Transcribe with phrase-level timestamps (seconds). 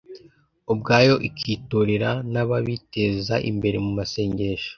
[0.73, 4.69] ubwayo ikitorera n’ababiteza imbere mumasengesho